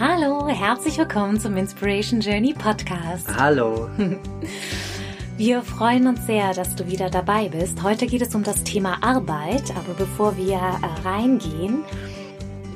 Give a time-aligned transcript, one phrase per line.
[0.00, 3.28] Hallo, herzlich willkommen zum Inspiration Journey Podcast.
[3.36, 3.86] Hallo.
[5.36, 7.82] Wir freuen uns sehr, dass du wieder dabei bist.
[7.82, 11.84] Heute geht es um das Thema Arbeit, aber bevor wir äh, reingehen,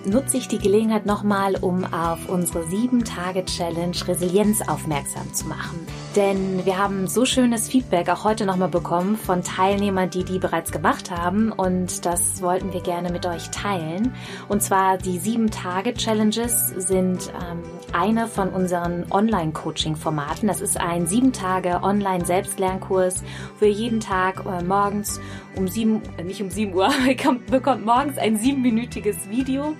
[0.04, 5.86] nutze ich die Gelegenheit nochmal, um auf unsere 7-Tage-Challenge Resilienz aufmerksam zu machen.
[6.16, 10.70] Denn wir haben so schönes Feedback auch heute nochmal bekommen von Teilnehmern, die die bereits
[10.70, 11.50] gemacht haben.
[11.50, 14.14] Und das wollten wir gerne mit euch teilen.
[14.48, 20.46] Und zwar die 7-Tage-Challenges sind ähm, eine von unseren Online-Coaching-Formaten.
[20.46, 23.24] Das ist ein 7-Tage Online-Selbstlernkurs,
[23.58, 25.20] wo ihr jeden Tag äh, morgens
[25.56, 29.74] um 7, äh, nicht um 7 Uhr, bekommt, bekommt morgens ein siebenminütiges Video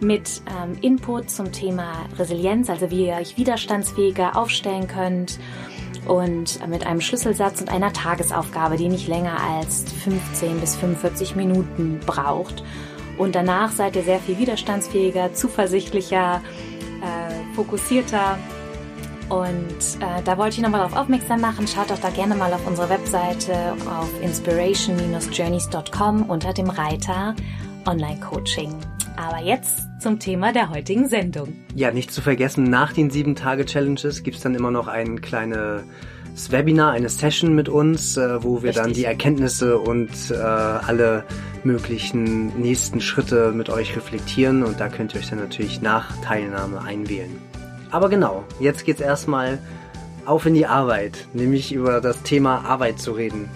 [0.00, 5.38] mit ähm, Input zum Thema Resilienz, also wie ihr euch widerstandsfähiger aufstellen könnt
[6.06, 12.00] und mit einem Schlüsselsatz und einer Tagesaufgabe, die nicht länger als 15 bis 45 Minuten
[12.04, 12.64] braucht.
[13.18, 16.40] Und danach seid ihr sehr viel widerstandsfähiger, zuversichtlicher,
[17.02, 18.38] äh, fokussierter.
[19.28, 21.68] Und äh, da wollte ich nochmal darauf aufmerksam machen.
[21.68, 27.36] Schaut doch da gerne mal auf unsere Webseite auf inspiration-journeys.com unter dem Reiter
[27.86, 28.74] Online-Coaching.
[29.20, 31.52] Aber jetzt zum Thema der heutigen Sendung.
[31.74, 35.20] Ja, nicht zu vergessen, nach den sieben Tage Challenges gibt es dann immer noch ein
[35.20, 35.82] kleines
[36.48, 38.82] Webinar, eine Session mit uns, äh, wo wir Richtig.
[38.82, 41.24] dann die Erkenntnisse und äh, alle
[41.64, 46.80] möglichen nächsten Schritte mit euch reflektieren und da könnt ihr euch dann natürlich nach Teilnahme
[46.80, 47.36] einwählen.
[47.90, 49.58] Aber genau, jetzt geht's erstmal
[50.24, 53.50] auf in die Arbeit, nämlich über das Thema Arbeit zu reden.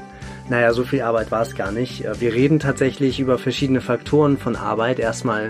[0.48, 2.04] Naja, so viel Arbeit war es gar nicht.
[2.04, 4.98] Äh, wir reden tatsächlich über verschiedene Faktoren von Arbeit.
[4.98, 5.48] Erstmal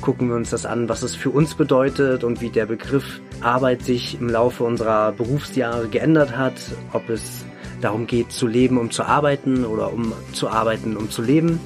[0.00, 3.82] gucken wir uns das an, was es für uns bedeutet und wie der Begriff Arbeit
[3.82, 6.54] sich im Laufe unserer Berufsjahre geändert hat.
[6.92, 7.44] Ob es
[7.80, 11.60] darum geht, zu leben, um zu arbeiten oder um zu arbeiten, um zu leben.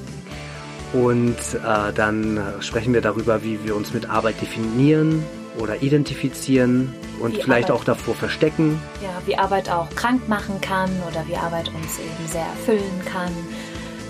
[0.93, 5.23] Und äh, dann sprechen wir darüber, wie wir uns mit Arbeit definieren
[5.59, 8.81] oder identifizieren und wie vielleicht Arbeit, auch davor verstecken.
[9.01, 13.31] Ja, wie Arbeit auch krank machen kann oder wie Arbeit uns eben sehr erfüllen kann,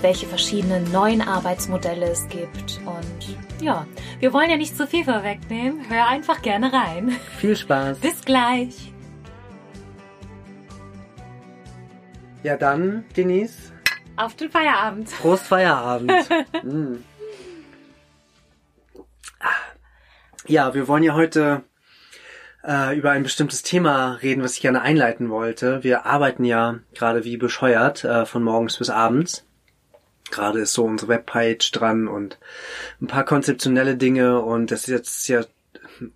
[0.02, 2.80] welche verschiedenen neuen Arbeitsmodelle es gibt.
[2.84, 3.86] Und ja,
[4.20, 5.88] wir wollen ja nicht zu viel vorwegnehmen.
[5.88, 7.16] Hör einfach gerne rein.
[7.38, 7.98] Viel Spaß.
[7.98, 8.92] Bis gleich.
[12.42, 13.72] Ja, dann, Denise.
[14.16, 15.10] Auf den Feierabend.
[15.20, 16.12] Prost Feierabend.
[16.62, 16.96] mm.
[20.48, 21.62] Ja, wir wollen ja heute
[22.66, 25.84] äh, über ein bestimmtes Thema reden, was ich gerne einleiten wollte.
[25.84, 29.44] Wir arbeiten ja gerade wie bescheuert äh, von morgens bis abends.
[30.30, 32.38] Gerade ist so unsere Webpage dran und
[33.02, 35.44] ein paar konzeptionelle Dinge und das ist jetzt ja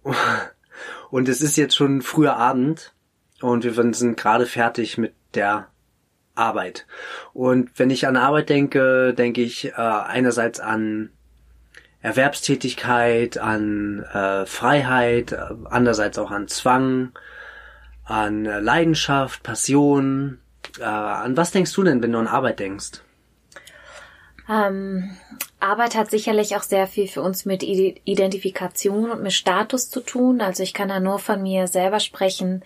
[1.11, 2.95] und es ist jetzt schon früher Abend
[3.43, 5.69] und wir sind gerade fertig mit der
[6.35, 6.87] Arbeit.
[7.35, 11.11] Und wenn ich an Arbeit denke, denke ich äh, einerseits an
[12.03, 15.37] Erwerbstätigkeit, an äh, Freiheit,
[15.71, 17.13] andererseits auch an Zwang,
[18.05, 20.39] an äh, Leidenschaft, Passion.
[20.79, 23.01] Äh, an was denkst du denn, wenn du an Arbeit denkst?
[24.51, 25.17] Ähm,
[25.61, 30.41] Arbeit hat sicherlich auch sehr viel für uns mit Identifikation und mit Status zu tun.
[30.41, 32.65] Also ich kann da nur von mir selber sprechen,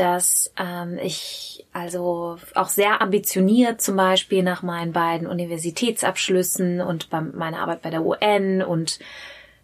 [0.00, 7.20] dass ähm, ich also auch sehr ambitioniert zum Beispiel nach meinen beiden Universitätsabschlüssen und bei
[7.20, 8.98] meiner Arbeit bei der UN und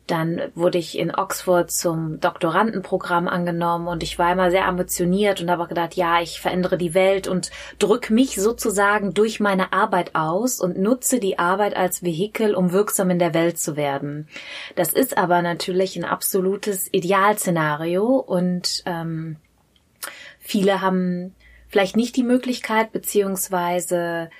[0.06, 5.50] dann wurde ich in Oxford zum Doktorandenprogramm angenommen und ich war immer sehr ambitioniert und
[5.50, 10.60] habe gedacht, ja, ich verändere die Welt und drück mich sozusagen durch meine Arbeit aus
[10.60, 14.28] und nutze die Arbeit als Vehikel, um wirksam in der Welt zu werden.
[14.76, 19.38] Das ist aber natürlich ein absolutes Idealszenario und ähm,
[20.47, 21.34] viele haben
[21.69, 24.31] vielleicht nicht die Möglichkeit, beziehungsweise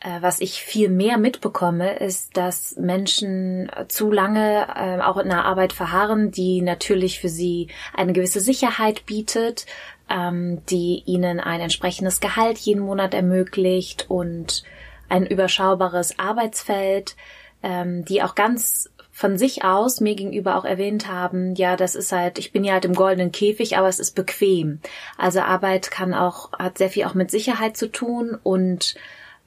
[0.00, 5.44] äh, was ich viel mehr mitbekomme, ist, dass Menschen zu lange äh, auch in einer
[5.44, 9.66] Arbeit verharren, die natürlich für sie eine gewisse Sicherheit bietet,
[10.08, 14.62] ähm, die ihnen ein entsprechendes Gehalt jeden Monat ermöglicht und
[15.08, 17.16] ein überschaubares Arbeitsfeld,
[17.62, 22.12] ähm, die auch ganz von sich aus mir gegenüber auch erwähnt haben, ja, das ist
[22.12, 24.78] halt, ich bin ja halt im goldenen Käfig, aber es ist bequem.
[25.16, 28.94] Also Arbeit kann auch, hat sehr viel auch mit Sicherheit zu tun und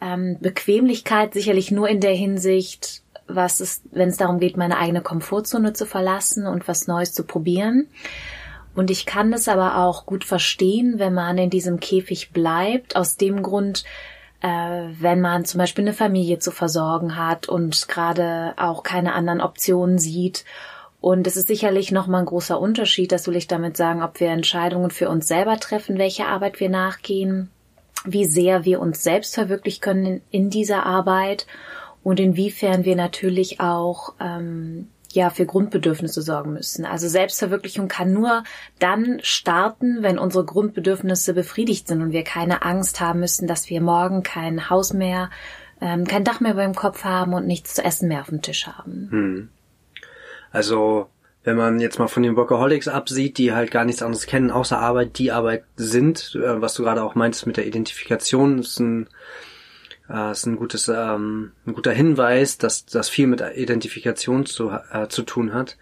[0.01, 4.99] ähm, Bequemlichkeit sicherlich nur in der Hinsicht, was ist, wenn es darum geht, meine eigene
[4.99, 7.87] Komfortzone zu verlassen und was Neues zu probieren.
[8.75, 13.15] Und ich kann es aber auch gut verstehen, wenn man in diesem Käfig bleibt, aus
[13.15, 13.85] dem Grund,
[14.41, 19.99] wenn man zum Beispiel eine Familie zu versorgen hat und gerade auch keine anderen Optionen
[19.99, 20.45] sieht.
[20.99, 24.29] Und es ist sicherlich nochmal ein großer Unterschied, das will ich damit sagen, ob wir
[24.29, 27.49] Entscheidungen für uns selber treffen, welche Arbeit wir nachgehen,
[28.05, 31.47] wie sehr wir uns selbst verwirklichen können in, in dieser Arbeit
[32.03, 36.85] und inwiefern wir natürlich auch ähm, ja für Grundbedürfnisse sorgen müssen.
[36.85, 38.43] Also Selbstverwirklichung kann nur
[38.79, 43.81] dann starten, wenn unsere Grundbedürfnisse befriedigt sind und wir keine Angst haben müssen, dass wir
[43.81, 45.29] morgen kein Haus mehr,
[45.79, 48.41] ähm, kein Dach mehr über dem Kopf haben und nichts zu essen mehr auf dem
[48.41, 49.07] Tisch haben.
[49.11, 49.49] Hm.
[50.51, 51.07] Also
[51.43, 54.77] wenn man jetzt mal von den Workaholics absieht, die halt gar nichts anderes kennen außer
[54.77, 59.07] Arbeit, die Arbeit sind, äh, was du gerade auch meintest mit der Identifikation, ist ein
[60.11, 65.07] äh, ist ein gutes, ähm, ein guter Hinweis, dass das viel mit Identifikation zu, äh,
[65.07, 65.77] zu tun hat.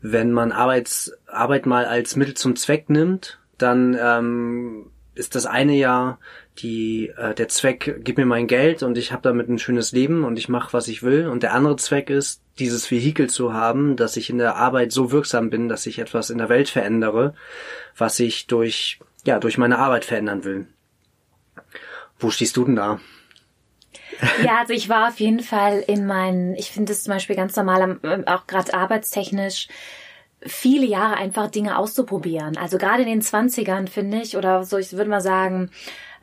[0.00, 5.74] Wenn man Arbeits, Arbeit mal als Mittel zum Zweck nimmt, dann ähm, ist das eine
[5.74, 6.18] ja
[6.58, 10.24] die äh, der Zweck, gib mir mein Geld und ich habe damit ein schönes Leben
[10.24, 11.26] und ich mache, was ich will.
[11.26, 15.10] Und der andere Zweck ist, dieses Vehikel zu haben, dass ich in der Arbeit so
[15.10, 17.34] wirksam bin, dass ich etwas in der Welt verändere,
[17.96, 20.66] was ich durch ja durch meine Arbeit verändern will.
[22.18, 23.00] Wo stehst du denn da?
[24.44, 27.56] Ja, also ich war auf jeden Fall in meinen, ich finde es zum Beispiel ganz
[27.56, 29.68] normal, ähm, auch gerade arbeitstechnisch,
[30.46, 32.56] viele Jahre einfach Dinge auszuprobieren.
[32.56, 35.70] Also gerade in den Zwanzigern finde ich, oder so, ich würde mal sagen,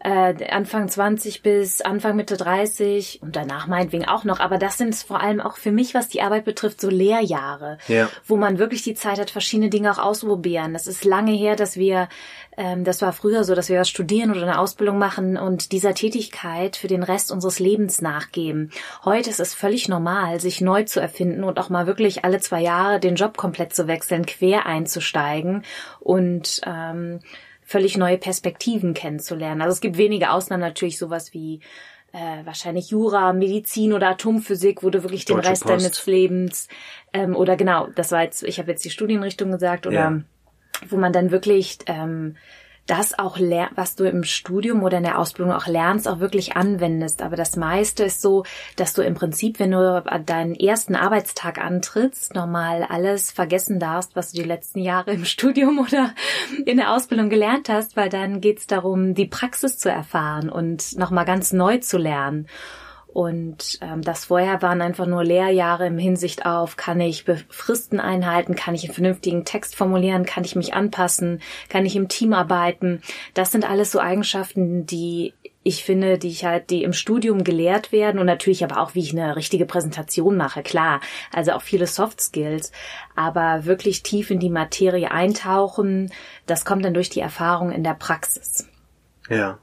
[0.04, 4.40] äh, Anfang 20 bis Anfang Mitte 30 und danach meinetwegen auch noch.
[4.40, 8.10] Aber das sind vor allem auch für mich, was die Arbeit betrifft, so Lehrjahre, ja.
[8.26, 10.74] wo man wirklich die Zeit hat, verschiedene Dinge auch auszuprobieren.
[10.74, 12.10] Das ist lange her, dass wir,
[12.58, 15.94] ähm, das war früher so, dass wir was studieren oder eine Ausbildung machen und dieser
[15.94, 18.72] Tätigkeit für den Rest unseres Lebens nachgeben.
[19.06, 22.62] Heute ist es völlig normal, sich neu zu erfinden und auch mal wirklich alle zwei
[22.62, 25.64] Jahre den Job komplett zu wechseln, quer einzusteigen
[26.00, 27.20] und ähm,
[27.72, 29.62] völlig neue Perspektiven kennenzulernen.
[29.62, 31.62] Also es gibt wenige Ausnahmen natürlich sowas wie
[32.12, 35.86] äh, wahrscheinlich Jura, Medizin oder Atomphysik, wo du wirklich den Rest Post.
[35.86, 36.68] deines Lebens
[37.14, 40.22] ähm, oder genau, das war jetzt, ich habe jetzt die Studienrichtung gesagt oder ja.
[40.90, 42.36] wo man dann wirklich ähm,
[42.88, 43.38] das auch,
[43.76, 47.22] was du im Studium oder in der Ausbildung auch lernst, auch wirklich anwendest.
[47.22, 48.44] Aber das meiste ist so,
[48.76, 54.32] dass du im Prinzip, wenn du deinen ersten Arbeitstag antrittst, normal alles vergessen darfst, was
[54.32, 56.14] du die letzten Jahre im Studium oder
[56.66, 61.26] in der Ausbildung gelernt hast, weil dann geht's darum, die Praxis zu erfahren und nochmal
[61.26, 62.48] ganz neu zu lernen.
[63.14, 68.56] Und ähm, das vorher waren einfach nur Lehrjahre im Hinsicht auf, kann ich Fristen einhalten,
[68.56, 73.02] kann ich einen vernünftigen Text formulieren, kann ich mich anpassen, kann ich im Team arbeiten.
[73.34, 77.92] Das sind alles so Eigenschaften, die ich finde, die ich halt, die im Studium gelehrt
[77.92, 81.02] werden und natürlich aber auch, wie ich eine richtige Präsentation mache, klar.
[81.32, 82.72] Also auch viele Soft Skills,
[83.16, 86.12] aber wirklich tief in die Materie eintauchen,
[86.48, 88.68] das kommt dann durch die Erfahrung in der Praxis.
[89.30, 89.60] Ja.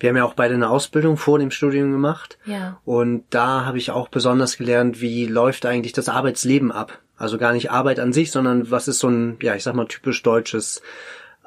[0.00, 2.38] Wir haben ja auch beide eine Ausbildung vor dem Studium gemacht.
[2.44, 2.80] Ja.
[2.84, 6.98] Und da habe ich auch besonders gelernt, wie läuft eigentlich das Arbeitsleben ab.
[7.16, 9.86] Also gar nicht Arbeit an sich, sondern was ist so ein, ja, ich sag mal,
[9.86, 10.82] typisch deutsches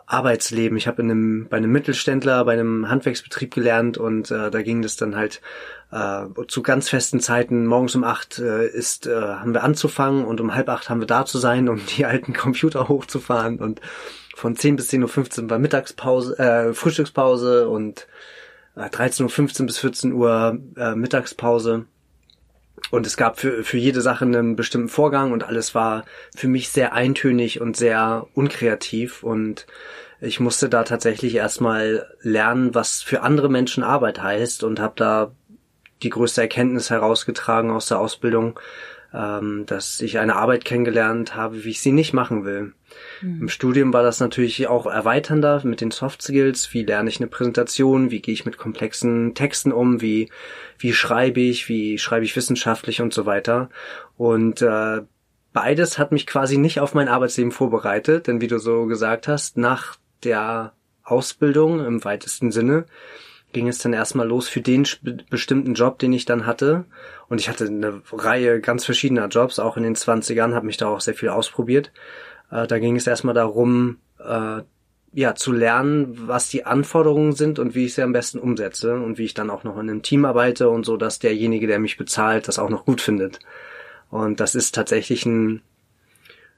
[0.08, 0.78] Arbeitsleben.
[0.78, 4.82] Ich habe in einem, bei einem Mittelständler, bei einem Handwerksbetrieb gelernt und äh, da ging
[4.82, 5.42] das dann halt
[5.92, 7.66] äh, zu ganz festen Zeiten.
[7.66, 11.08] Morgens um acht äh, ist, äh, haben wir anzufangen und um halb acht haben wir
[11.08, 13.82] da zu sein, um die alten Computer hochzufahren und
[14.38, 18.08] von 10 bis 10.15 Uhr war Mittagspause, äh, Frühstückspause und
[18.76, 21.86] äh, 13.15 Uhr bis 14 Uhr äh, Mittagspause.
[22.92, 26.70] Und es gab für, für jede Sache einen bestimmten Vorgang und alles war für mich
[26.70, 29.66] sehr eintönig und sehr unkreativ und
[30.22, 35.32] ich musste da tatsächlich erstmal lernen, was für andere Menschen Arbeit heißt und habe da
[36.04, 38.60] die größte Erkenntnis herausgetragen aus der Ausbildung,
[39.14, 42.74] ähm, dass ich eine Arbeit kennengelernt habe, wie ich sie nicht machen will.
[43.22, 43.42] Mhm.
[43.42, 46.74] Im Studium war das natürlich auch erweiternder mit den Soft Skills.
[46.74, 48.12] Wie lerne ich eine Präsentation?
[48.12, 50.02] Wie gehe ich mit komplexen Texten um?
[50.02, 50.30] Wie,
[50.78, 51.70] wie schreibe ich?
[51.70, 53.70] Wie schreibe ich wissenschaftlich und so weiter?
[54.18, 55.02] Und äh,
[55.54, 59.58] beides hat mich quasi nicht auf mein Arbeitsleben vorbereitet, denn wie du so gesagt hast,
[59.58, 60.74] nach der
[61.04, 62.86] Ausbildung im weitesten Sinne
[63.54, 64.88] ging es dann erstmal los für den
[65.30, 66.86] bestimmten Job, den ich dann hatte.
[67.30, 70.88] Und ich hatte eine Reihe ganz verschiedener Jobs, auch in den 20ern, habe mich da
[70.88, 71.92] auch sehr viel ausprobiert.
[72.52, 74.62] Äh, da ging es erstmal darum, äh,
[75.14, 79.18] ja, zu lernen, was die Anforderungen sind und wie ich sie am besten umsetze und
[79.18, 81.98] wie ich dann auch noch in einem Team arbeite und so, dass derjenige, der mich
[81.98, 83.40] bezahlt, das auch noch gut findet.
[84.10, 85.62] Und das ist tatsächlich ein,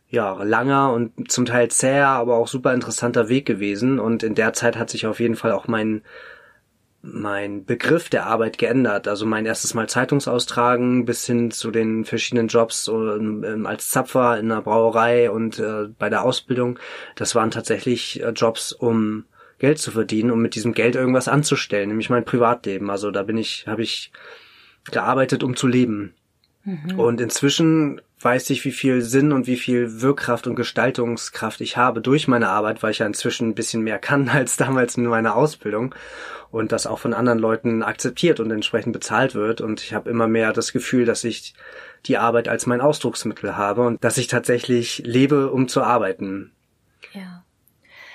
[0.09, 3.99] ja, langer und zum Teil zäher, aber auch super interessanter Weg gewesen.
[3.99, 6.01] Und in der Zeit hat sich auf jeden Fall auch mein,
[7.01, 9.07] mein Begriff der Arbeit geändert.
[9.07, 14.49] Also mein erstes Mal Zeitungsaustragen bis hin zu den verschiedenen Jobs ähm, als Zapfer in
[14.49, 16.77] der Brauerei und äh, bei der Ausbildung.
[17.15, 19.25] Das waren tatsächlich äh, Jobs, um
[19.59, 22.89] Geld zu verdienen, um mit diesem Geld irgendwas anzustellen, nämlich mein Privatleben.
[22.89, 24.11] Also da bin ich, habe ich
[24.91, 26.13] gearbeitet, um zu leben.
[26.63, 26.99] Mhm.
[26.99, 32.01] Und inzwischen weiß ich, wie viel Sinn und wie viel Wirkkraft und Gestaltungskraft ich habe
[32.01, 35.35] durch meine Arbeit, weil ich ja inzwischen ein bisschen mehr kann als damals in meiner
[35.35, 35.95] Ausbildung
[36.51, 39.61] und das auch von anderen Leuten akzeptiert und entsprechend bezahlt wird.
[39.61, 41.53] Und ich habe immer mehr das Gefühl, dass ich
[42.05, 46.51] die Arbeit als mein Ausdrucksmittel habe und dass ich tatsächlich lebe, um zu arbeiten.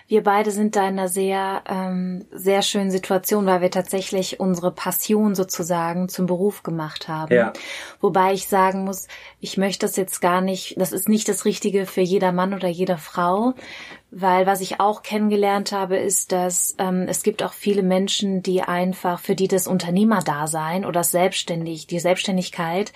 [0.07, 4.71] Wir beide sind da in einer sehr, ähm, sehr schönen Situation, weil wir tatsächlich unsere
[4.71, 7.35] Passion sozusagen zum Beruf gemacht haben.
[7.35, 7.55] Ja.
[8.01, 9.09] Wobei ich sagen muss,
[9.41, 12.69] ich möchte das jetzt gar nicht, das ist nicht das Richtige für jeder Mann oder
[12.69, 13.55] jede Frau,
[14.11, 18.63] weil was ich auch kennengelernt habe, ist, dass ähm, es gibt auch viele Menschen, die
[18.63, 22.93] einfach, für die das Unternehmerdasein oder das Selbstständig, die Selbstständigkeit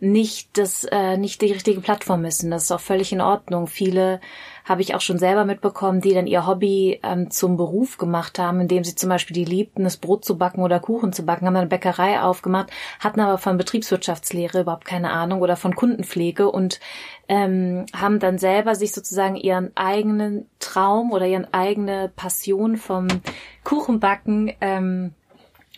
[0.00, 2.50] nicht das, äh, nicht die richtige Plattform müssen.
[2.50, 3.66] Das ist auch völlig in Ordnung.
[3.66, 4.20] Viele
[4.64, 8.60] habe ich auch schon selber mitbekommen, die dann ihr Hobby ähm, zum Beruf gemacht haben,
[8.60, 11.54] indem sie zum Beispiel die liebten, das Brot zu backen oder Kuchen zu backen, haben
[11.54, 16.80] dann eine Bäckerei aufgemacht, hatten aber von Betriebswirtschaftslehre überhaupt keine Ahnung oder von Kundenpflege und
[17.28, 23.08] ähm, haben dann selber sich sozusagen ihren eigenen Traum oder ihren eigene Passion vom
[23.64, 25.14] Kuchenbacken ähm,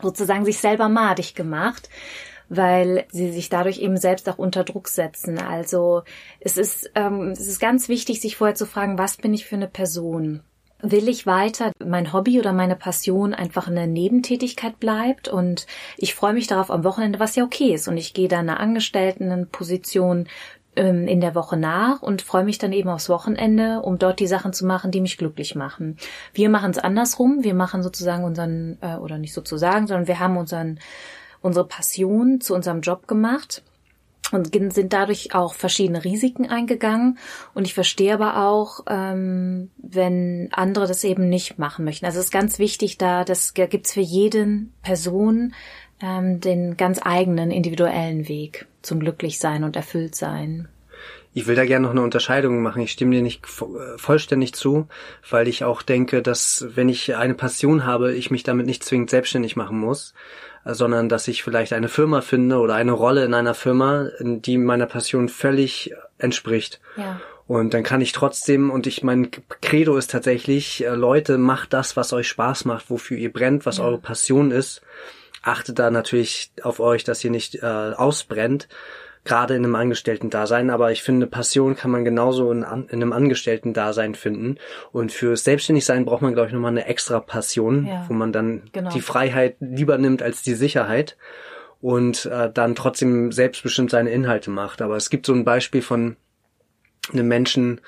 [0.03, 1.89] sozusagen sich selber madig gemacht
[2.49, 5.39] weil sie sich dadurch eben selbst auch unter Druck setzen.
[5.39, 6.03] Also
[6.41, 9.57] es ist, ähm, es ist ganz wichtig, sich vorher zu fragen, was bin ich für
[9.57, 10.41] eine Person?
[10.81, 16.35] Will ich weiter mein Hobby oder meine Passion einfach eine Nebentätigkeit bleibt und ich freue
[16.35, 20.27] mich darauf am Wochenende, was ja okay ist und ich gehe da einer Angestelltenposition
[20.77, 24.27] ähm, in der Woche nach und freue mich dann eben aufs Wochenende, um dort die
[24.27, 25.97] Sachen zu machen, die mich glücklich machen.
[26.33, 27.45] Wir machen es andersrum.
[27.45, 30.81] Wir machen sozusagen unseren, äh, oder nicht sozusagen, sondern wir haben unseren
[31.45, 33.63] unsere Passion zu unserem Job gemacht
[34.33, 37.19] und sind dadurch auch verschiedene Risiken eingegangen.
[37.53, 42.07] Und ich verstehe aber auch, ähm, wenn andere das eben nicht machen möchten.
[42.07, 45.55] Also es ist ganz wichtig, da das gibt's für jeden Person
[46.01, 50.69] ähm, den ganz eigenen individuellen Weg zum Glücklichsein und Erfülltsein.
[51.35, 52.81] Ich will da gerne noch eine Unterscheidung machen.
[52.81, 54.87] Ich stimme dir nicht äh, vollständig zu,
[55.29, 59.11] weil ich auch denke, dass wenn ich eine Passion habe, ich mich damit nicht zwingend
[59.11, 60.15] selbstständig machen muss,
[60.65, 64.87] sondern dass ich vielleicht eine Firma finde oder eine Rolle in einer Firma, die meiner
[64.87, 66.81] Passion völlig entspricht.
[66.97, 67.21] Ja.
[67.47, 69.31] Und dann kann ich trotzdem, und ich mein
[69.61, 73.79] Credo ist tatsächlich, äh, Leute, macht das, was euch Spaß macht, wofür ihr brennt, was
[73.79, 73.85] ja.
[73.85, 74.81] eure Passion ist.
[75.43, 78.67] Achtet da natürlich auf euch, dass ihr nicht äh, ausbrennt
[79.25, 84.15] gerade in einem Angestellten-Dasein, aber ich finde, Passion kann man genauso in, in einem Angestellten-Dasein
[84.15, 84.59] finden.
[84.93, 88.65] Und fürs Selbstständigsein braucht man, glaube ich, nochmal eine extra Passion, ja, wo man dann
[88.73, 88.91] genau.
[88.91, 91.17] die Freiheit lieber nimmt als die Sicherheit
[91.81, 94.83] und äh, dann trotzdem selbstbestimmt seine Inhalte macht.
[94.83, 96.17] Aber es gibt so ein Beispiel von
[97.13, 97.81] einem Menschen,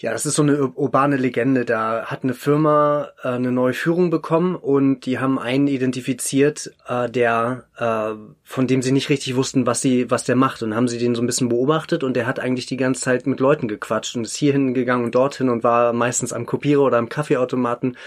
[0.00, 1.66] ja, das ist so eine urbane Legende.
[1.66, 7.10] Da hat eine Firma äh, eine neue Führung bekommen und die haben einen identifiziert, äh,
[7.10, 10.62] der äh, von dem sie nicht richtig wussten, was sie, was der macht.
[10.62, 13.26] Und haben sie den so ein bisschen beobachtet und der hat eigentlich die ganze Zeit
[13.26, 16.96] mit Leuten gequatscht und ist hierhin gegangen und dorthin und war meistens am Kopierer oder
[16.96, 17.98] am Kaffeeautomaten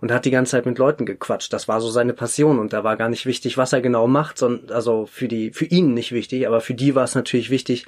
[0.00, 1.52] und hat die ganze Zeit mit Leuten gequatscht.
[1.52, 4.38] Das war so seine Passion und da war gar nicht wichtig, was er genau macht,
[4.38, 7.84] sondern also für die, für ihn nicht wichtig, aber für die war es natürlich wichtig,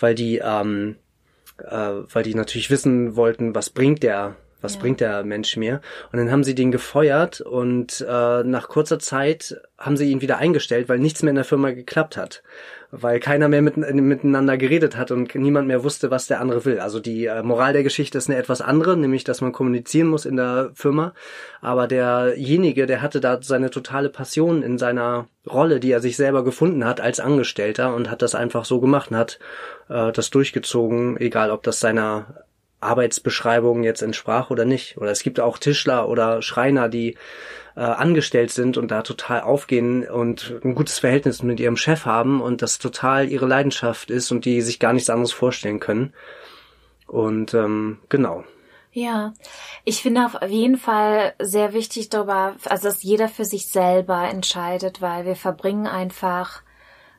[0.00, 0.96] weil die ähm,
[1.58, 4.80] äh, weil die natürlich wissen wollten, was bringt der, was ja.
[4.80, 5.80] bringt der Mensch mir.
[6.12, 10.38] Und dann haben sie den gefeuert und äh, nach kurzer Zeit haben sie ihn wieder
[10.38, 12.42] eingestellt, weil nichts mehr in der Firma geklappt hat
[12.94, 16.78] weil keiner mehr mit, miteinander geredet hat und niemand mehr wusste, was der andere will.
[16.78, 20.26] Also die äh, Moral der Geschichte ist eine etwas andere, nämlich dass man kommunizieren muss
[20.26, 21.14] in der Firma.
[21.62, 26.44] Aber derjenige, der hatte da seine totale Passion in seiner Rolle, die er sich selber
[26.44, 29.38] gefunden hat als Angestellter und hat das einfach so gemacht und hat
[29.88, 32.44] äh, das durchgezogen, egal ob das seiner
[32.82, 34.98] Arbeitsbeschreibung jetzt entsprach oder nicht.
[34.98, 37.16] Oder es gibt auch Tischler oder Schreiner, die
[37.76, 42.40] äh, angestellt sind und da total aufgehen und ein gutes Verhältnis mit ihrem Chef haben
[42.40, 46.12] und das total ihre Leidenschaft ist und die sich gar nichts anderes vorstellen können.
[47.06, 48.44] Und ähm, genau.
[48.92, 49.32] Ja,
[49.84, 55.00] ich finde auf jeden Fall sehr wichtig darüber, also dass jeder für sich selber entscheidet,
[55.00, 56.62] weil wir verbringen einfach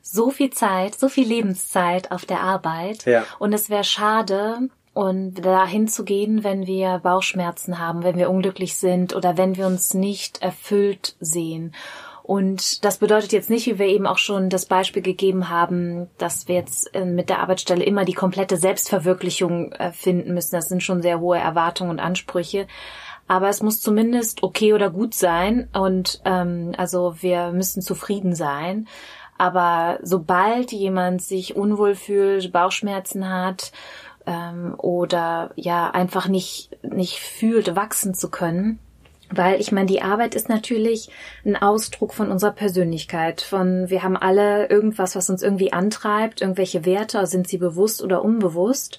[0.00, 3.06] so viel Zeit, so viel Lebenszeit auf der Arbeit.
[3.06, 3.24] Ja.
[3.40, 8.76] Und es wäre schade, und dahin zu gehen, wenn wir Bauchschmerzen haben, wenn wir unglücklich
[8.76, 11.74] sind oder wenn wir uns nicht erfüllt sehen.
[12.22, 16.48] Und das bedeutet jetzt nicht, wie wir eben auch schon das Beispiel gegeben haben, dass
[16.48, 20.56] wir jetzt äh, mit der Arbeitsstelle immer die komplette Selbstverwirklichung äh, finden müssen.
[20.56, 22.66] Das sind schon sehr hohe Erwartungen und Ansprüche.
[23.26, 28.86] aber es muss zumindest okay oder gut sein und ähm, also wir müssen zufrieden sein.
[29.36, 33.72] Aber sobald jemand sich unwohl fühlt, Bauchschmerzen hat
[34.26, 38.78] ähm, oder ja einfach nicht nicht fühlt, wachsen zu können,
[39.30, 41.10] weil ich meine, die Arbeit ist natürlich
[41.44, 43.40] ein Ausdruck von unserer Persönlichkeit.
[43.40, 48.24] Von wir haben alle irgendwas, was uns irgendwie antreibt, irgendwelche Werte, sind sie bewusst oder
[48.24, 48.98] unbewusst.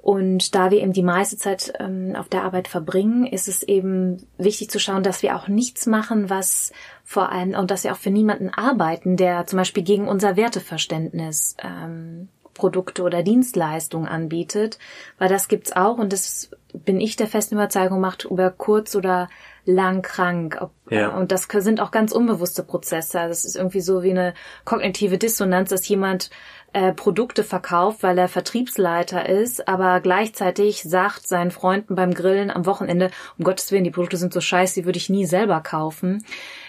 [0.00, 4.26] Und da wir eben die meiste Zeit ähm, auf der Arbeit verbringen, ist es eben
[4.36, 6.72] wichtig zu schauen, dass wir auch nichts machen, was
[7.04, 11.56] vor allem und dass wir auch für niemanden arbeiten, der zum Beispiel gegen unser Werteverständnis
[11.62, 14.78] ähm, Produkte oder Dienstleistungen anbietet,
[15.18, 19.28] weil das gibt's auch und das bin ich der festen Überzeugung macht über kurz oder
[19.64, 20.58] lang krank.
[20.90, 21.08] Ja.
[21.08, 23.18] Und das sind auch ganz unbewusste Prozesse.
[23.18, 26.30] Das also ist irgendwie so wie eine kognitive Dissonanz, dass jemand
[26.72, 32.66] äh, Produkte verkauft, weil er Vertriebsleiter ist, aber gleichzeitig sagt seinen Freunden beim Grillen am
[32.66, 36.24] Wochenende, um Gottes Willen, die Produkte sind so scheiße, die würde ich nie selber kaufen.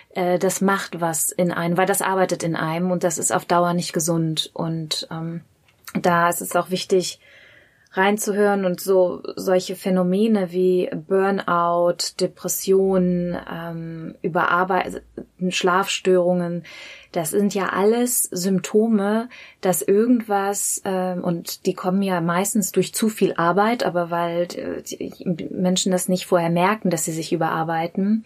[0.10, 3.46] Äh, das macht was in einem, weil das arbeitet in einem und das ist auf
[3.46, 4.52] Dauer nicht gesund.
[4.54, 5.42] Und ähm,
[5.94, 7.20] da ist es auch wichtig,
[7.94, 15.02] reinzuhören und so solche Phänomene wie Burnout, Depressionen, ähm, Überarbeiten,
[15.50, 16.64] Schlafstörungen,
[17.12, 19.30] das sind ja alles Symptome,
[19.62, 25.48] dass irgendwas ähm, und die kommen ja meistens durch zu viel Arbeit, aber weil äh,
[25.52, 28.26] Menschen das nicht vorher merken, dass sie sich überarbeiten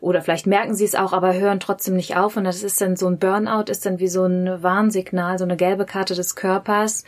[0.00, 2.96] oder vielleicht merken sie es auch, aber hören trotzdem nicht auf und das ist dann
[2.96, 7.04] so ein Burnout ist dann wie so ein Warnsignal, so eine gelbe Karte des Körpers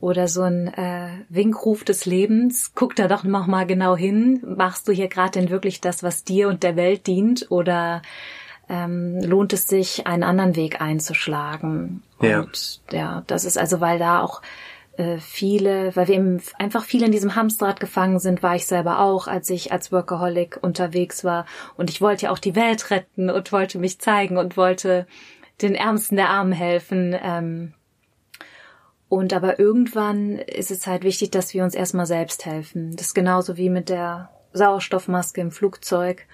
[0.00, 2.72] oder so ein äh, Winkruf des Lebens.
[2.74, 4.42] Guck da doch noch mal genau hin.
[4.44, 8.02] Machst du hier gerade denn wirklich das, was dir und der Welt dient, oder
[8.68, 12.02] ähm, lohnt es sich, einen anderen Weg einzuschlagen?
[12.20, 12.40] Ja.
[12.40, 14.42] Und ja, das ist also, weil da auch
[14.98, 18.98] äh, viele, weil wir eben einfach viele in diesem Hamsterrad gefangen sind, war ich selber
[18.98, 21.46] auch, als ich als Workaholic unterwegs war.
[21.76, 25.06] Und ich wollte ja auch die Welt retten und wollte mich zeigen und wollte
[25.62, 27.16] den Ärmsten der Armen helfen.
[27.22, 27.74] Ähm,
[29.08, 32.96] und aber irgendwann ist es halt wichtig, dass wir uns erstmal selbst helfen.
[32.96, 36.26] Das ist genauso wie mit der Sauerstoffmaske im Flugzeug.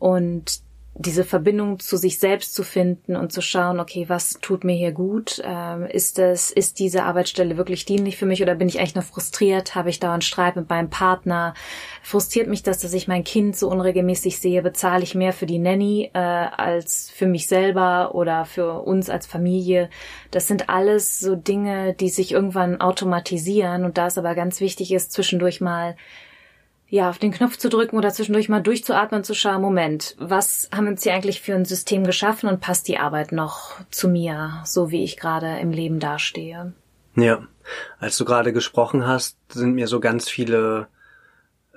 [0.00, 0.60] Und
[0.94, 4.92] diese Verbindung zu sich selbst zu finden und zu schauen, okay, was tut mir hier
[4.92, 5.42] gut?
[5.42, 9.04] Ähm, ist das, ist diese Arbeitsstelle wirklich dienlich für mich oder bin ich eigentlich nur
[9.04, 9.74] frustriert?
[9.74, 11.54] Habe ich dauernd Streit mit meinem Partner?
[12.02, 14.60] Frustriert mich das, dass ich mein Kind so unregelmäßig sehe?
[14.60, 19.26] Bezahle ich mehr für die Nanny äh, als für mich selber oder für uns als
[19.26, 19.88] Familie?
[20.30, 24.92] Das sind alles so Dinge, die sich irgendwann automatisieren und da es aber ganz wichtig
[24.92, 25.96] ist, zwischendurch mal
[26.92, 30.68] ja, auf den Knopf zu drücken oder zwischendurch mal durchzuatmen und zu schauen, Moment, was
[30.74, 34.60] haben uns hier eigentlich für ein System geschaffen und passt die Arbeit noch zu mir,
[34.66, 36.74] so wie ich gerade im Leben dastehe?
[37.16, 37.46] Ja,
[37.98, 40.88] als du gerade gesprochen hast, sind mir so ganz viele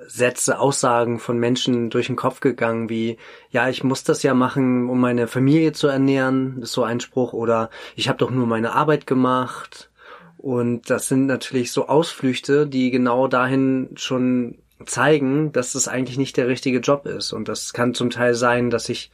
[0.06, 3.18] Sätze, Aussagen von Menschen durch den Kopf gegangen, wie,
[3.52, 7.32] ja, ich muss das ja machen, um meine Familie zu ernähren, ist so ein Spruch,
[7.32, 9.90] oder ich habe doch nur meine Arbeit gemacht.
[10.38, 16.38] Und das sind natürlich so Ausflüchte, die genau dahin schon zeigen, dass das eigentlich nicht
[16.38, 17.32] der richtige Job ist.
[17.32, 19.12] Und das kann zum Teil sein, dass ich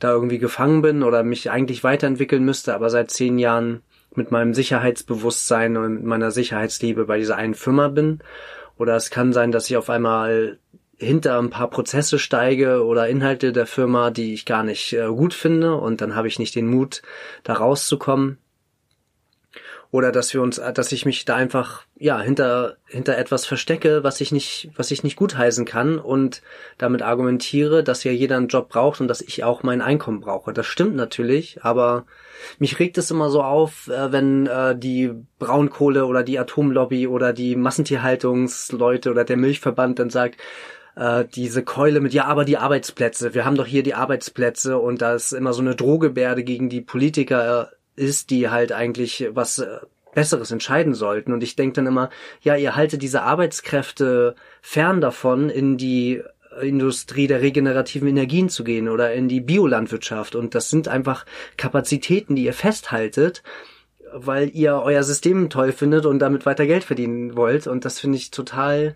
[0.00, 3.82] da irgendwie gefangen bin oder mich eigentlich weiterentwickeln müsste, aber seit zehn Jahren
[4.14, 8.20] mit meinem Sicherheitsbewusstsein und mit meiner Sicherheitsliebe bei dieser einen Firma bin.
[8.76, 10.58] Oder es kann sein, dass ich auf einmal
[10.96, 15.34] hinter ein paar Prozesse steige oder Inhalte der Firma, die ich gar nicht äh, gut
[15.34, 17.02] finde und dann habe ich nicht den Mut,
[17.42, 18.38] da rauszukommen
[19.94, 24.20] oder dass wir uns, dass ich mich da einfach ja hinter hinter etwas verstecke, was
[24.20, 26.42] ich nicht was ich nicht gutheißen kann und
[26.78, 30.52] damit argumentiere, dass ja jeder einen Job braucht und dass ich auch mein Einkommen brauche.
[30.52, 32.06] Das stimmt natürlich, aber
[32.58, 37.32] mich regt es immer so auf, äh, wenn äh, die Braunkohle oder die Atomlobby oder
[37.32, 40.40] die Massentierhaltungsleute oder der Milchverband dann sagt,
[40.96, 45.02] äh, diese Keule mit, ja, aber die Arbeitsplätze, wir haben doch hier die Arbeitsplätze und
[45.02, 49.78] da ist immer so eine Drohgebärde gegen die Politiker ist, die halt eigentlich was äh,
[50.14, 51.32] Besseres entscheiden sollten.
[51.32, 56.22] Und ich denke dann immer, ja, ihr haltet diese Arbeitskräfte fern davon, in die
[56.60, 60.36] Industrie der regenerativen Energien zu gehen oder in die Biolandwirtschaft.
[60.36, 61.26] Und das sind einfach
[61.56, 63.42] Kapazitäten, die ihr festhaltet,
[64.12, 67.66] weil ihr euer System toll findet und damit weiter Geld verdienen wollt.
[67.66, 68.94] Und das finde ich total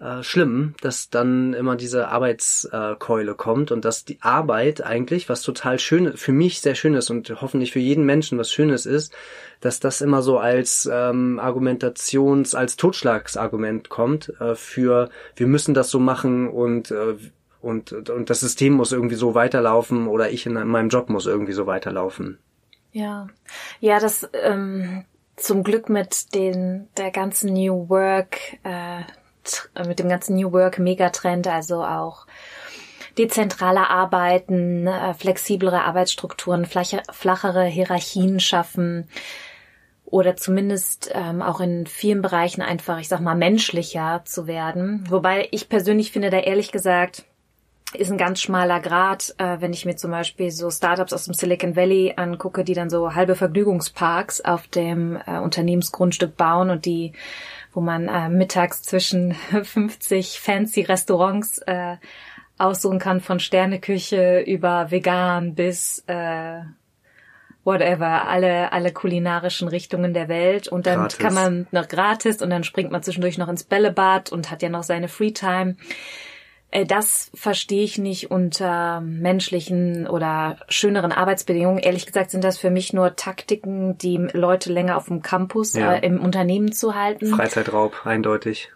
[0.00, 5.78] äh, schlimm, dass dann immer diese Arbeitskeule kommt und dass die Arbeit eigentlich, was total
[5.78, 9.12] schön, für mich sehr schön ist und hoffentlich für jeden Menschen was Schönes ist,
[9.60, 15.90] dass das immer so als ähm, Argumentations-, als Totschlagsargument kommt äh, für wir müssen das
[15.90, 17.16] so machen und äh,
[17.60, 21.54] und, und das System muss irgendwie so weiterlaufen oder ich in meinem Job muss irgendwie
[21.54, 22.38] so weiterlaufen.
[22.92, 23.26] Ja,
[23.80, 29.02] ja, das ähm, zum Glück mit den der ganzen New Work äh,
[29.86, 32.26] mit dem ganzen New Work Megatrend, also auch
[33.18, 39.08] dezentraler arbeiten, äh, flexiblere Arbeitsstrukturen, flache, flachere Hierarchien schaffen
[40.04, 45.04] oder zumindest ähm, auch in vielen Bereichen einfach, ich sag mal, menschlicher zu werden.
[45.08, 47.24] Wobei ich persönlich finde da ehrlich gesagt,
[47.94, 51.34] ist ein ganz schmaler Grad, äh, wenn ich mir zum Beispiel so Startups aus dem
[51.34, 57.12] Silicon Valley angucke, die dann so halbe Vergnügungsparks auf dem äh, Unternehmensgrundstück bauen und die,
[57.78, 61.94] wo man äh, mittags zwischen 50 fancy Restaurants äh,
[62.58, 66.58] aussuchen kann, von Sterneküche über vegan bis äh,
[67.62, 70.66] whatever, alle, alle kulinarischen Richtungen der Welt.
[70.66, 71.18] Und dann gratis.
[71.18, 74.70] kann man noch gratis und dann springt man zwischendurch noch ins Bällebad und hat ja
[74.70, 75.76] noch seine Freetime.
[76.70, 81.78] Äh, das verstehe ich nicht unter menschlichen oder schöneren Arbeitsbedingungen.
[81.78, 85.94] Ehrlich gesagt sind das für mich nur Taktiken, die Leute länger auf dem Campus ja.
[85.94, 87.26] äh, im Unternehmen zu halten.
[87.26, 88.70] Freizeitraub, eindeutig.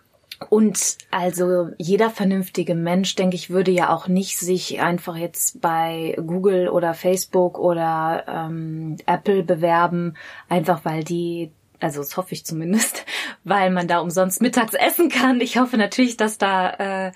[0.49, 6.17] Und also jeder vernünftige Mensch, denke ich, würde ja auch nicht sich einfach jetzt bei
[6.27, 10.17] Google oder Facebook oder ähm, Apple bewerben,
[10.49, 13.05] einfach weil die also das hoffe ich zumindest,
[13.45, 15.41] weil man da umsonst mittags essen kann.
[15.41, 17.13] Ich hoffe natürlich, dass da äh,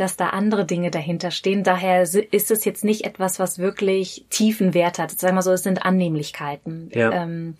[0.00, 1.62] dass da andere Dinge dahinter stehen.
[1.62, 5.10] Daher ist es jetzt nicht etwas, was wirklich tiefen Wert hat.
[5.10, 6.90] Sagen wir so, es sind Annehmlichkeiten.
[6.94, 7.12] Ja.
[7.12, 7.56] Ähm,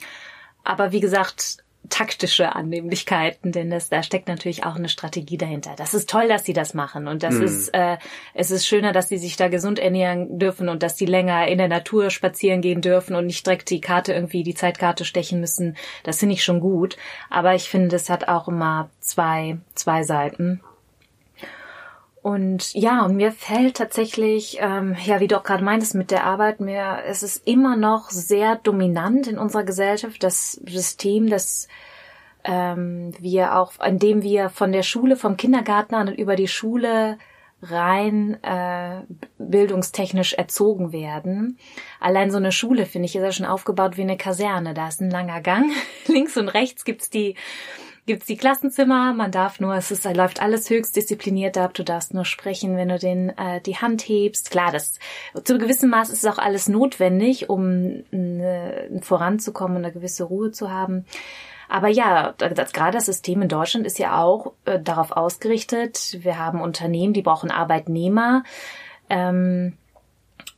[0.65, 5.75] aber wie gesagt, taktische Annehmlichkeiten, denn das, da steckt natürlich auch eine Strategie dahinter.
[5.77, 7.43] Das ist toll, dass sie das machen und das mhm.
[7.43, 7.97] ist, äh,
[8.33, 11.59] es ist schöner, dass sie sich da gesund ernähren dürfen und dass sie länger in
[11.59, 15.77] der Natur spazieren gehen dürfen und nicht direkt die Karte irgendwie, die Zeitkarte stechen müssen.
[16.05, 16.97] Das finde ich schon gut.
[17.29, 20.61] Aber ich finde, das hat auch immer zwei, zwei Seiten.
[22.23, 26.25] Und ja, und mir fällt tatsächlich, ähm, ja, wie du auch gerade meintest mit der
[26.25, 31.67] Arbeit, mir es ist immer noch sehr dominant in unserer Gesellschaft das System, das
[32.45, 37.17] ähm, wir auch, an dem wir von der Schule, vom Kindergarten an über die Schule
[37.63, 39.03] rein äh,
[39.39, 41.59] bildungstechnisch erzogen werden.
[42.01, 44.73] Allein so eine Schule, finde ich, ist ja schon aufgebaut wie eine Kaserne.
[44.73, 45.71] Da ist ein langer Gang.
[46.07, 47.35] Links und rechts gibt's die
[48.07, 52.15] gibt's die Klassenzimmer, man darf nur, es ist, läuft alles höchst diszipliniert ab, du darfst
[52.15, 54.51] nur sprechen, wenn du den äh, die Hand hebst.
[54.51, 54.99] Klar, das
[55.45, 60.71] zu gewissem Maß ist auch alles notwendig, um äh, voranzukommen und eine gewisse Ruhe zu
[60.71, 61.05] haben.
[61.69, 66.19] Aber ja, das, gerade das System in Deutschland ist ja auch äh, darauf ausgerichtet.
[66.21, 68.43] Wir haben Unternehmen, die brauchen Arbeitnehmer.
[69.09, 69.75] Ähm,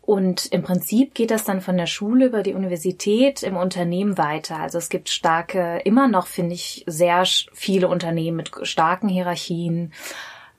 [0.05, 4.59] und im Prinzip geht das dann von der Schule über die Universität im Unternehmen weiter.
[4.59, 9.93] Also es gibt starke, immer noch finde ich sehr viele Unternehmen mit starken Hierarchien,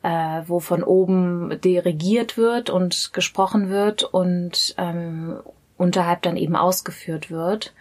[0.01, 5.39] äh, wo von oben dirigiert wird und gesprochen wird und ähm,
[5.77, 7.73] unterhalb dann eben ausgeführt wird.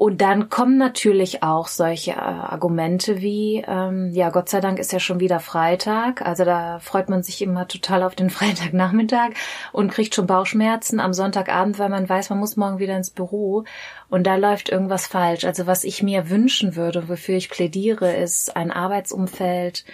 [0.00, 4.94] Und dann kommen natürlich auch solche äh, Argumente wie, ähm, ja, Gott sei Dank ist
[4.94, 6.22] ja schon wieder Freitag.
[6.22, 9.32] Also da freut man sich immer total auf den Freitagnachmittag
[9.72, 13.64] und kriegt schon Bauchschmerzen am Sonntagabend, weil man weiß, man muss morgen wieder ins Büro.
[14.08, 15.44] Und da läuft irgendwas falsch.
[15.44, 19.84] Also was ich mir wünschen würde, wofür ich plädiere, ist ein Arbeitsumfeld,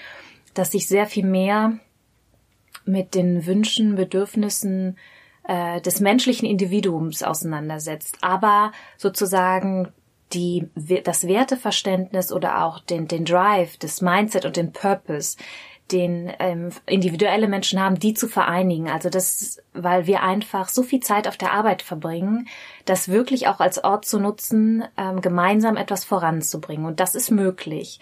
[0.55, 1.81] das sich sehr viel mehr
[2.85, 4.99] mit den Wünschen, Bedürfnissen
[5.49, 9.93] äh, des menschlichen Individuums auseinandersetzt, aber sozusagen
[10.33, 10.69] die,
[11.05, 15.37] das Werteverständnis oder auch den, den Drive, das Mindset und den Purpose,
[15.93, 18.91] den ähm, individuelle Menschen haben, die zu vereinigen.
[18.91, 22.49] Also das, weil wir einfach so viel Zeit auf der Arbeit verbringen,
[22.85, 26.87] das wirklich auch als Ort zu nutzen, ähm, gemeinsam etwas voranzubringen.
[26.87, 28.01] Und das ist möglich.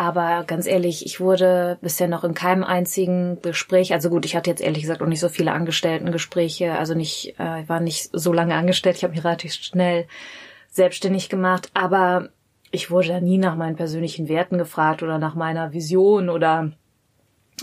[0.00, 4.48] Aber ganz ehrlich, ich wurde bisher noch in keinem einzigen Gespräch, also gut, ich hatte
[4.48, 8.32] jetzt ehrlich gesagt auch nicht so viele Angestelltengespräche, also nicht, äh, ich war nicht so
[8.32, 10.06] lange angestellt, ich habe mich relativ schnell
[10.70, 12.30] selbstständig gemacht, aber
[12.70, 16.72] ich wurde da nie nach meinen persönlichen Werten gefragt oder nach meiner Vision oder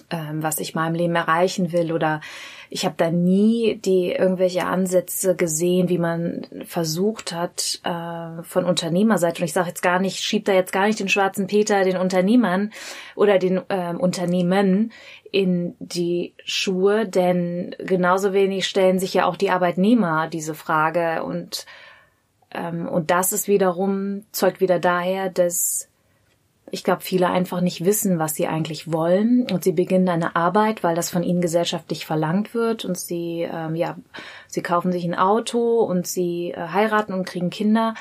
[0.09, 2.21] ähm, was ich im Leben erreichen will oder
[2.69, 9.41] ich habe da nie die irgendwelche Ansätze gesehen, wie man versucht hat äh, von Unternehmerseite.
[9.41, 11.97] Und ich sage jetzt gar nicht, schieb da jetzt gar nicht den schwarzen Peter den
[11.97, 12.71] Unternehmern
[13.15, 14.91] oder den äh, Unternehmen
[15.31, 21.65] in die Schuhe, denn genauso wenig stellen sich ja auch die Arbeitnehmer diese Frage und
[22.51, 25.89] ähm, und das ist wiederum zeugt wieder daher, dass
[26.71, 29.47] ich glaube, viele einfach nicht wissen, was sie eigentlich wollen.
[29.51, 32.85] Und sie beginnen eine Arbeit, weil das von ihnen gesellschaftlich verlangt wird.
[32.85, 33.97] Und sie, ähm, ja,
[34.47, 37.93] sie kaufen sich ein Auto und sie äh, heiraten und kriegen Kinder.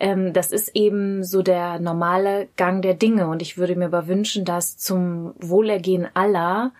[0.00, 3.28] Ähm, das ist eben so der normale Gang der Dinge.
[3.28, 6.72] Und ich würde mir aber wünschen, dass zum Wohlergehen aller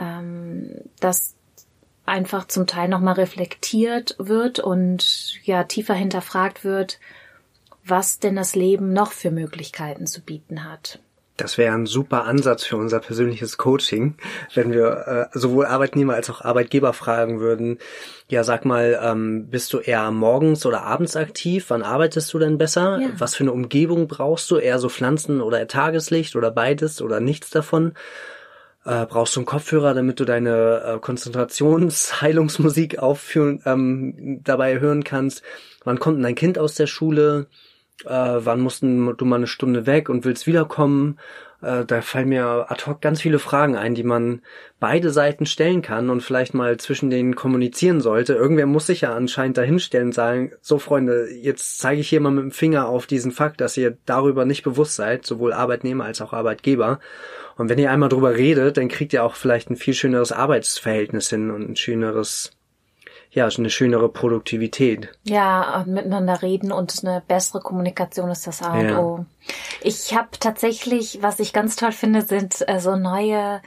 [0.00, 1.36] ähm, dass
[2.06, 6.98] einfach zum Teil nochmal reflektiert wird und ja tiefer hinterfragt wird,
[7.84, 11.00] was denn das Leben noch für Möglichkeiten zu bieten hat.
[11.36, 14.16] Das wäre ein super Ansatz für unser persönliches Coaching,
[14.54, 17.78] wenn wir äh, sowohl Arbeitnehmer als auch Arbeitgeber fragen würden,
[18.30, 21.64] ja, sag mal, ähm, bist du eher morgens oder abends aktiv?
[21.68, 23.00] Wann arbeitest du denn besser?
[23.00, 23.08] Ja.
[23.18, 24.56] Was für eine Umgebung brauchst du?
[24.56, 27.94] Eher so Pflanzen oder Tageslicht oder beides oder nichts davon?
[28.84, 35.42] Äh, brauchst du einen Kopfhörer, damit du deine äh, Konzentrationsheilungsmusik aufführen, ähm, dabei hören kannst?
[35.84, 37.48] Wann kommt denn dein Kind aus der Schule?
[38.04, 41.18] Äh, wann musst du mal eine Stunde weg und willst wiederkommen?
[41.62, 44.40] Äh, da fallen mir ad hoc ganz viele Fragen ein, die man
[44.78, 48.34] beide Seiten stellen kann und vielleicht mal zwischen denen kommunizieren sollte.
[48.34, 52.30] Irgendwer muss sich ja anscheinend dahinstellen und sagen, so Freunde, jetzt zeige ich hier mal
[52.30, 56.22] mit dem Finger auf diesen Fakt, dass ihr darüber nicht bewusst seid, sowohl Arbeitnehmer als
[56.22, 57.00] auch Arbeitgeber.
[57.56, 61.28] Und wenn ihr einmal drüber redet, dann kriegt ihr auch vielleicht ein viel schöneres Arbeitsverhältnis
[61.28, 62.52] hin und ein schöneres
[63.32, 65.08] ja, eine schönere Produktivität.
[65.22, 68.98] Ja, miteinander reden und eine bessere Kommunikation ist das A und ja.
[68.98, 69.24] O.
[69.82, 73.62] Ich habe tatsächlich, was ich ganz toll finde, sind äh, so neue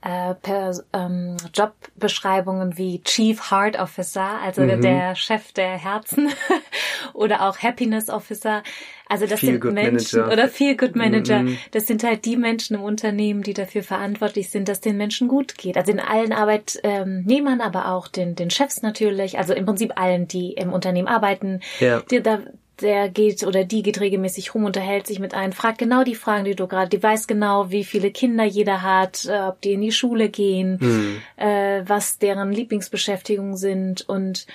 [0.00, 4.80] äh, per, ähm, Jobbeschreibungen wie Chief Heart Officer, also mhm.
[4.80, 6.30] der Chef der Herzen,
[7.12, 8.62] oder auch Happiness Officer.
[9.08, 10.32] Also das Feel sind Menschen Manager.
[10.32, 11.40] oder Feel Good Manager.
[11.40, 11.58] Mhm.
[11.70, 15.56] Das sind halt die Menschen im Unternehmen, die dafür verantwortlich sind, dass den Menschen gut
[15.56, 15.76] geht.
[15.76, 19.38] Also in allen Arbeitnehmern, aber auch den, den Chefs natürlich.
[19.38, 21.60] Also im Prinzip allen, die im Unternehmen arbeiten.
[21.80, 22.02] Ja.
[22.10, 22.40] Die, da,
[22.80, 26.44] der geht oder die geht regelmäßig rum, unterhält sich mit einem, fragt genau die Fragen,
[26.44, 29.80] die du gerade, die weiß genau, wie viele Kinder jeder hat, äh, ob die in
[29.80, 31.22] die Schule gehen, mhm.
[31.36, 34.46] äh, was deren Lieblingsbeschäftigungen sind und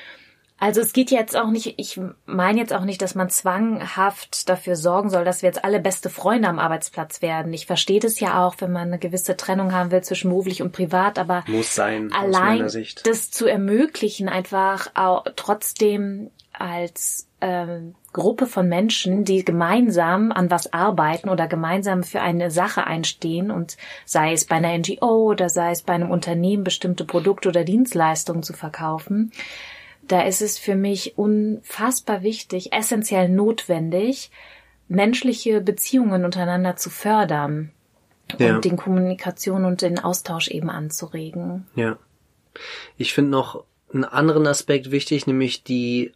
[0.59, 4.75] also es geht jetzt auch nicht, ich meine jetzt auch nicht, dass man zwanghaft dafür
[4.75, 7.51] sorgen soll, dass wir jetzt alle beste Freunde am Arbeitsplatz werden.
[7.53, 10.71] Ich verstehe das ja auch, wenn man eine gewisse Trennung haben will zwischen beruflich und
[10.71, 12.67] privat, aber muss sein, allein
[13.03, 20.71] das zu ermöglichen, einfach auch trotzdem als ähm, Gruppe von Menschen, die gemeinsam an was
[20.71, 25.71] arbeiten oder gemeinsam für eine Sache einstehen und sei es bei einer NGO oder sei
[25.71, 29.31] es bei einem Unternehmen bestimmte Produkte oder Dienstleistungen zu verkaufen,
[30.07, 34.31] da ist es für mich unfassbar wichtig, essentiell notwendig,
[34.87, 37.71] menschliche Beziehungen untereinander zu fördern
[38.37, 38.55] ja.
[38.55, 41.67] und den Kommunikation und den Austausch eben anzuregen.
[41.75, 41.97] Ja.
[42.97, 43.63] Ich finde noch
[43.93, 46.11] einen anderen Aspekt wichtig, nämlich die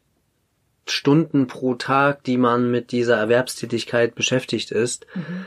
[0.86, 5.06] Stunden pro Tag, die man mit dieser Erwerbstätigkeit beschäftigt ist.
[5.16, 5.46] Mhm.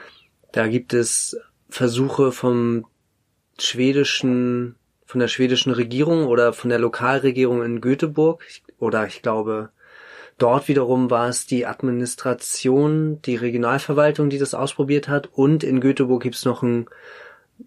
[0.53, 2.87] Da gibt es Versuche vom
[3.59, 4.76] schwedischen
[5.11, 8.44] von der schwedischen Regierung oder von der Lokalregierung in Göteborg
[8.79, 9.70] oder ich glaube
[10.38, 16.23] dort wiederum war es die Administration, die Regionalverwaltung, die das ausprobiert hat und in Göteborg
[16.23, 16.87] gibt's noch ein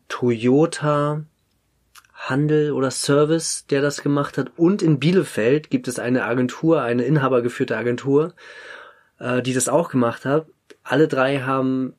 [0.08, 1.26] Toyota
[2.14, 7.04] Handel oder Service, der das gemacht hat und in Bielefeld gibt es eine Agentur, eine
[7.04, 8.36] inhabergeführte Agentur,
[9.20, 10.46] äh, die das auch gemacht hat.
[10.86, 11.94] Alle drei haben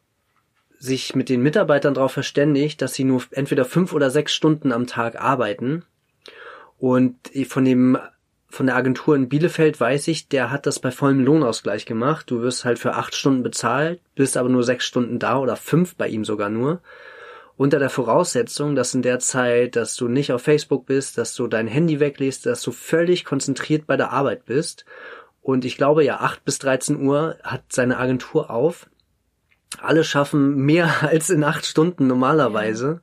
[0.85, 4.87] sich mit den Mitarbeitern darauf verständigt, dass sie nur entweder fünf oder sechs Stunden am
[4.87, 5.85] Tag arbeiten.
[6.79, 7.17] Und
[7.47, 7.99] von dem
[8.51, 12.31] von der Agentur in Bielefeld weiß ich, der hat das bei vollem Lohnausgleich gemacht.
[12.31, 15.97] Du wirst halt für acht Stunden bezahlt, bist aber nur sechs Stunden da oder fünf
[15.97, 16.81] bei ihm sogar nur.
[17.57, 21.49] Unter der Voraussetzung, dass in der Zeit, dass du nicht auf Facebook bist, dass du
[21.49, 24.85] dein Handy weglässt, dass du völlig konzentriert bei der Arbeit bist.
[25.43, 28.89] Und ich glaube ja, acht bis 13 Uhr hat seine Agentur auf
[29.83, 33.01] alle schaffen mehr als in acht Stunden normalerweise.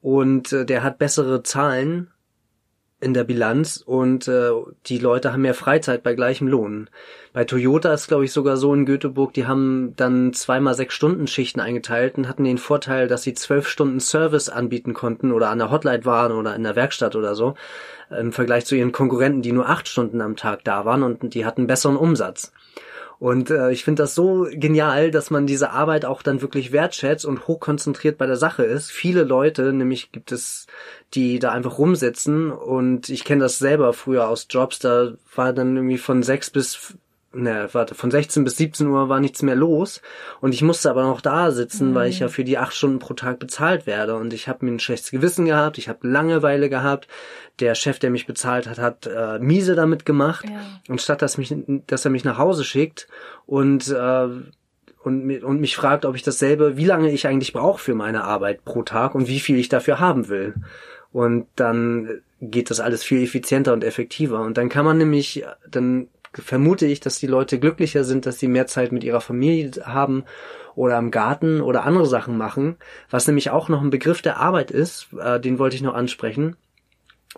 [0.00, 2.10] Und äh, der hat bessere Zahlen
[3.00, 4.50] in der Bilanz und äh,
[4.86, 6.90] die Leute haben mehr Freizeit bei gleichem Lohn.
[7.32, 11.26] Bei Toyota ist glaube ich sogar so in Göteborg, die haben dann zweimal sechs Stunden
[11.26, 15.58] Schichten eingeteilt und hatten den Vorteil, dass sie zwölf Stunden Service anbieten konnten oder an
[15.58, 17.54] der Hotline waren oder in der Werkstatt oder so
[18.10, 21.46] im Vergleich zu ihren Konkurrenten, die nur acht Stunden am Tag da waren und die
[21.46, 22.52] hatten besseren Umsatz.
[23.20, 27.26] Und äh, ich finde das so genial, dass man diese Arbeit auch dann wirklich wertschätzt
[27.26, 28.90] und hochkonzentriert bei der Sache ist.
[28.90, 30.66] Viele Leute, nämlich gibt es,
[31.12, 35.76] die da einfach rumsitzen und ich kenne das selber früher aus Jobs, da war dann
[35.76, 36.96] irgendwie von sechs bis
[37.32, 40.02] ne, warte, von 16 bis 17 Uhr war nichts mehr los
[40.40, 41.94] und ich musste aber noch da sitzen, mhm.
[41.94, 44.72] weil ich ja für die acht Stunden pro Tag bezahlt werde und ich habe mir
[44.72, 47.08] ein schlechtes Gewissen gehabt, ich habe Langeweile gehabt,
[47.60, 50.60] der Chef, der mich bezahlt hat, hat äh, miese damit gemacht ja.
[50.88, 51.54] und statt dass mich,
[51.86, 53.08] dass er mich nach Hause schickt
[53.46, 54.28] und äh,
[55.02, 58.66] und, und mich fragt, ob ich dasselbe, wie lange ich eigentlich brauche für meine Arbeit
[58.66, 60.54] pro Tag und wie viel ich dafür haben will.
[61.10, 64.40] Und dann geht das alles viel effizienter und effektiver.
[64.40, 68.48] Und dann kann man nämlich, dann vermute ich, dass die Leute glücklicher sind, dass sie
[68.48, 70.24] mehr Zeit mit ihrer Familie haben
[70.74, 72.76] oder im Garten oder andere Sachen machen,
[73.10, 76.56] was nämlich auch noch ein Begriff der Arbeit ist, äh, den wollte ich noch ansprechen.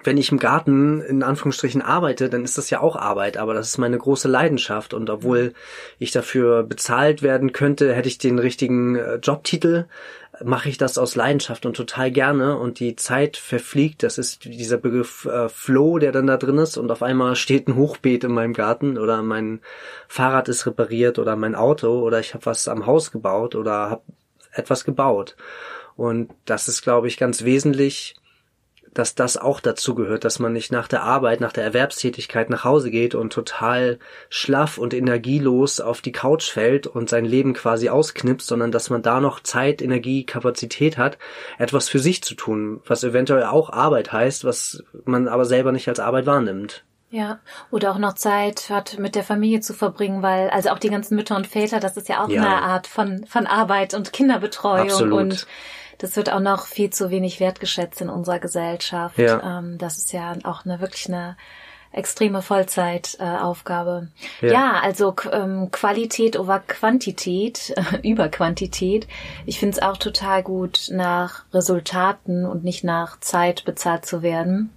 [0.04, 3.68] Wenn ich im Garten in Anführungsstrichen arbeite, dann ist das ja auch Arbeit, aber das
[3.68, 4.94] ist meine große Leidenschaft.
[4.94, 5.52] Und obwohl
[5.98, 9.86] ich dafür bezahlt werden könnte, hätte ich den richtigen äh, Jobtitel,
[10.44, 14.02] mache ich das aus Leidenschaft und total gerne und die Zeit verfliegt.
[14.02, 17.68] Das ist dieser Begriff äh, Flow, der dann da drin ist und auf einmal steht
[17.68, 19.60] ein Hochbeet in meinem Garten oder mein
[20.08, 24.02] Fahrrad ist repariert oder mein Auto oder ich habe was am Haus gebaut oder habe
[24.52, 25.36] etwas gebaut.
[25.96, 28.14] Und das ist, glaube ich, ganz wesentlich,
[28.94, 32.64] dass das auch dazu gehört, dass man nicht nach der Arbeit, nach der Erwerbstätigkeit nach
[32.64, 37.88] Hause geht und total schlaff und energielos auf die Couch fällt und sein Leben quasi
[37.88, 41.18] ausknipst, sondern dass man da noch Zeit, Energie, Kapazität hat,
[41.58, 45.88] etwas für sich zu tun, was eventuell auch Arbeit heißt, was man aber selber nicht
[45.88, 46.84] als Arbeit wahrnimmt.
[47.12, 50.88] Ja, oder auch noch Zeit hat, mit der Familie zu verbringen, weil, also auch die
[50.88, 52.40] ganzen Mütter und Väter, das ist ja auch ja.
[52.40, 55.20] eine Art von, von Arbeit und Kinderbetreuung Absolut.
[55.20, 55.46] und
[56.02, 59.16] das wird auch noch viel zu wenig wertgeschätzt in unserer Gesellschaft.
[59.18, 59.60] Ja.
[59.60, 61.36] Ähm, das ist ja auch eine wirklich eine
[61.92, 64.08] extreme Vollzeitaufgabe.
[64.40, 64.52] Äh, Ja.
[64.52, 64.80] ja.
[64.82, 69.06] also ähm, Qualität over Quantität, äh, über Quantität.
[69.46, 74.70] Ich finde es auch total gut, nach Resultaten und nicht nach Zeit bezahlt zu werden.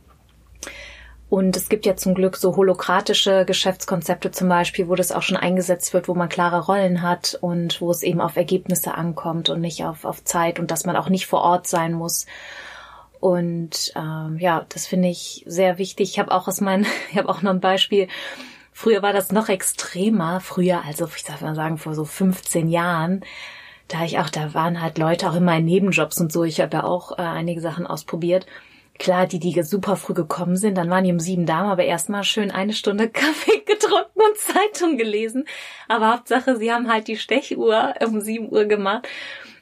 [1.36, 5.36] Und es gibt ja zum Glück so holokratische Geschäftskonzepte zum Beispiel, wo das auch schon
[5.36, 9.60] eingesetzt wird, wo man klare Rollen hat und wo es eben auf Ergebnisse ankommt und
[9.60, 12.26] nicht auf, auf Zeit und dass man auch nicht vor Ort sein muss.
[13.20, 16.12] Und ähm, ja, das finde ich sehr wichtig.
[16.12, 18.08] Ich habe auch aus meinen, ich habe auch noch ein Beispiel.
[18.72, 20.40] Früher war das noch extremer.
[20.40, 23.26] Früher, also ich darf mal sagen, vor so 15 Jahren,
[23.90, 26.46] da ich auch, da waren halt Leute auch in meinen Nebenjobs und so.
[26.46, 28.46] Ich habe ja auch äh, einige Sachen ausprobiert.
[28.98, 32.24] Klar, die, die super früh gekommen sind, dann waren die um sieben da, aber erstmal
[32.24, 35.46] schön eine Stunde Kaffee getrunken und Zeitung gelesen.
[35.88, 39.08] Aber Hauptsache, sie haben halt die Stechuhr um sieben Uhr gemacht,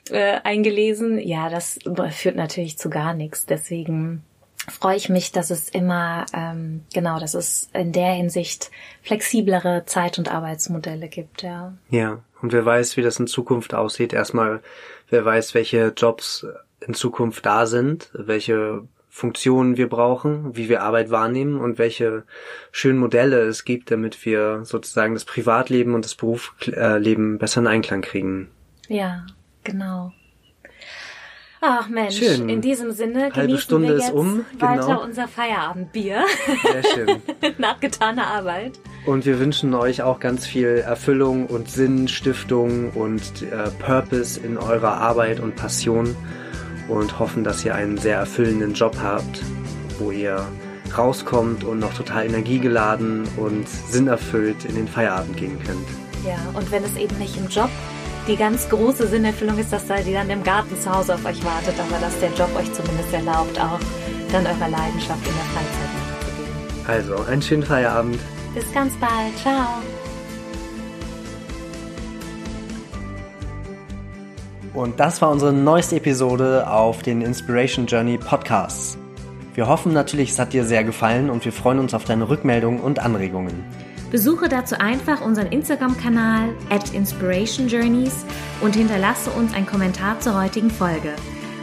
[0.10, 1.18] äh, eingelesen.
[1.20, 1.80] Ja, das
[2.12, 3.46] führt natürlich zu gar nichts.
[3.46, 4.24] Deswegen
[4.70, 10.18] freue ich mich, dass es immer, ähm, genau, dass es in der Hinsicht flexiblere Zeit-
[10.18, 11.74] und Arbeitsmodelle gibt, ja.
[11.90, 14.14] Ja, und wer weiß, wie das in Zukunft aussieht.
[14.14, 14.62] Erstmal,
[15.10, 16.46] wer weiß, welche Jobs
[16.86, 18.84] in Zukunft da sind, welche
[19.16, 22.24] Funktionen wir brauchen, wie wir Arbeit wahrnehmen und welche
[22.72, 28.02] schönen Modelle es gibt, damit wir sozusagen das Privatleben und das Berufsleben besser in Einklang
[28.02, 28.50] kriegen.
[28.88, 29.24] Ja,
[29.64, 30.14] genau.
[31.62, 32.50] Ach Mensch, Schön.
[32.50, 35.04] in diesem Sinne Halbe genießen Stunde wir ist jetzt um, weiter genau.
[35.04, 36.26] unser Feierabendbier
[36.64, 37.22] Sehr schön.
[37.60, 38.80] nach getaner Arbeit.
[39.06, 44.58] Und wir wünschen euch auch ganz viel Erfüllung und Sinn, Stiftung und äh, Purpose in
[44.58, 46.16] eurer Arbeit und Passion
[46.88, 49.42] und hoffen, dass ihr einen sehr erfüllenden Job habt,
[50.00, 50.46] wo ihr
[50.98, 55.88] rauskommt und noch total energiegeladen und sinnerfüllt in den Feierabend gehen könnt.
[56.26, 57.70] Ja, und wenn es eben nicht im Job
[58.28, 61.44] die ganz große Sinnerfüllung ist, dass da die dann im Garten zu Hause auf euch
[61.44, 63.80] wartet, aber dass der Job euch zumindest erlaubt, auch
[64.32, 66.88] dann eurer Leidenschaft in der Freizeit nachzugehen.
[66.88, 68.20] Also, einen schönen Feierabend.
[68.54, 69.38] Bis ganz bald.
[69.42, 69.82] Ciao.
[74.74, 78.98] Und das war unsere neueste Episode auf den Inspiration Journey Podcasts.
[79.54, 82.80] Wir hoffen natürlich, es hat dir sehr gefallen und wir freuen uns auf deine Rückmeldungen
[82.80, 83.64] und Anregungen.
[84.10, 88.26] Besuche dazu einfach unseren Instagram-Kanal at Inspiration Journeys
[88.62, 91.14] und hinterlasse uns einen Kommentar zur heutigen Folge.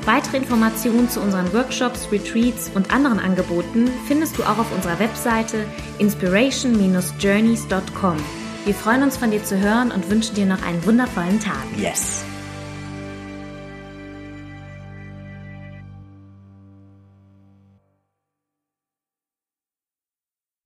[0.04, 5.64] Weitere Informationen zu unseren Workshops, Retreats und anderen Angeboten findest du auch auf unserer Webseite
[5.98, 8.16] inspiration-journeys.com.
[8.64, 11.64] Wir freuen uns von dir zu hören und wünschen dir noch einen wundervollen Tag.
[11.76, 12.24] Yes!